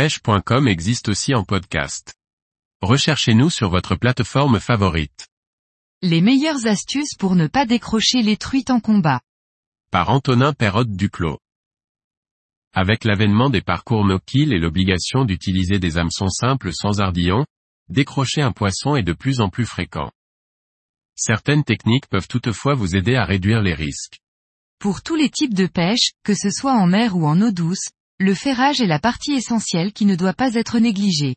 [0.00, 2.14] pêche.com existe aussi en podcast.
[2.80, 5.28] Recherchez-nous sur votre plateforme favorite.
[6.00, 9.20] Les meilleures astuces pour ne pas décrocher les truites en combat.
[9.90, 11.38] Par Antonin Perrotte Duclos.
[12.72, 17.44] Avec l'avènement des parcours no-kill et l'obligation d'utiliser des hameçons simples sans ardillon,
[17.90, 20.10] décrocher un poisson est de plus en plus fréquent.
[21.14, 24.18] Certaines techniques peuvent toutefois vous aider à réduire les risques.
[24.78, 27.90] Pour tous les types de pêche, que ce soit en mer ou en eau douce,
[28.20, 31.36] le ferrage est la partie essentielle qui ne doit pas être négligée.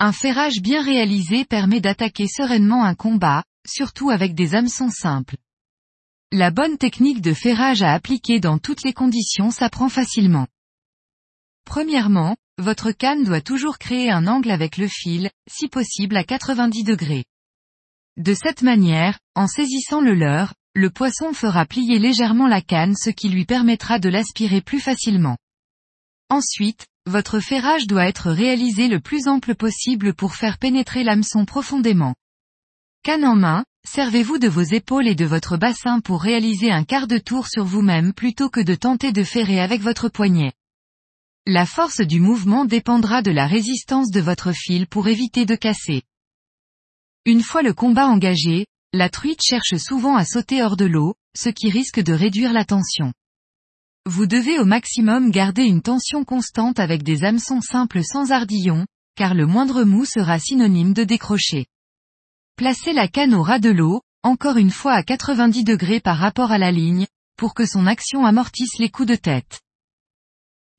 [0.00, 5.36] Un ferrage bien réalisé permet d'attaquer sereinement un combat, surtout avec des hameçons simples.
[6.32, 10.48] La bonne technique de ferrage à appliquer dans toutes les conditions s'apprend facilement.
[11.64, 16.82] Premièrement, votre canne doit toujours créer un angle avec le fil, si possible à 90
[16.82, 17.24] degrés.
[18.16, 23.10] De cette manière, en saisissant le leurre, le poisson fera plier légèrement la canne ce
[23.10, 25.36] qui lui permettra de l'aspirer plus facilement.
[26.30, 32.14] Ensuite, votre ferrage doit être réalisé le plus ample possible pour faire pénétrer l'hameçon profondément.
[33.02, 37.06] Canne en main, servez-vous de vos épaules et de votre bassin pour réaliser un quart
[37.06, 40.52] de tour sur vous-même plutôt que de tenter de ferrer avec votre poignet.
[41.46, 46.02] La force du mouvement dépendra de la résistance de votre fil pour éviter de casser.
[47.26, 51.50] Une fois le combat engagé, la truite cherche souvent à sauter hors de l'eau, ce
[51.50, 53.12] qui risque de réduire la tension.
[54.06, 58.84] Vous devez au maximum garder une tension constante avec des hameçons simples sans ardillon,
[59.16, 61.64] car le moindre mou sera synonyme de décrocher.
[62.56, 66.52] Placez la canne au ras de l'eau, encore une fois à 90 degrés par rapport
[66.52, 67.06] à la ligne,
[67.38, 69.62] pour que son action amortisse les coups de tête.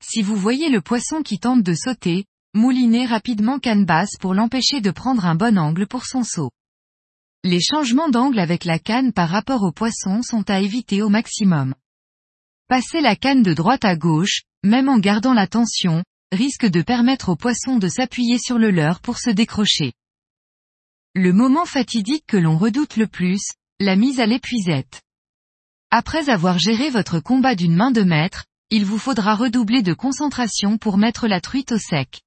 [0.00, 4.80] Si vous voyez le poisson qui tente de sauter, moulinez rapidement canne basse pour l'empêcher
[4.80, 6.52] de prendre un bon angle pour son saut.
[7.42, 11.74] Les changements d'angle avec la canne par rapport au poisson sont à éviter au maximum.
[12.68, 17.28] Passer la canne de droite à gauche, même en gardant la tension, risque de permettre
[17.28, 19.92] au poisson de s'appuyer sur le leurre pour se décrocher.
[21.14, 25.02] Le moment fatidique que l'on redoute le plus, la mise à l'épuisette.
[25.92, 30.76] Après avoir géré votre combat d'une main de maître, il vous faudra redoubler de concentration
[30.76, 32.22] pour mettre la truite au sec.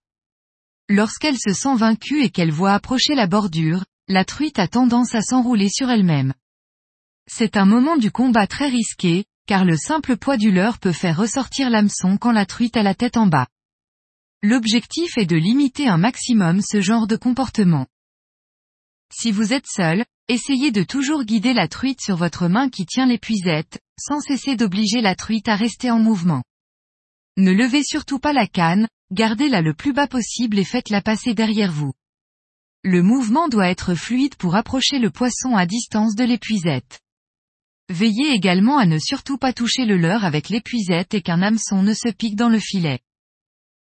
[0.88, 5.22] Lorsqu'elle se sent vaincue et qu'elle voit approcher la bordure, la truite a tendance à
[5.22, 6.34] s'enrouler sur elle-même.
[7.28, 11.18] C'est un moment du combat très risqué, car le simple poids du leurre peut faire
[11.18, 13.48] ressortir l'hameçon quand la truite a la tête en bas.
[14.44, 17.88] L'objectif est de limiter un maximum ce genre de comportement.
[19.12, 23.08] Si vous êtes seul, essayez de toujours guider la truite sur votre main qui tient
[23.08, 26.44] l'épuisette, sans cesser d'obliger la truite à rester en mouvement.
[27.36, 31.72] Ne levez surtout pas la canne, gardez-la le plus bas possible et faites-la passer derrière
[31.72, 31.94] vous.
[32.84, 37.00] Le mouvement doit être fluide pour approcher le poisson à distance de l'épuisette.
[37.90, 41.94] Veillez également à ne surtout pas toucher le leurre avec l'épuisette et qu'un hameçon ne
[41.94, 43.00] se pique dans le filet.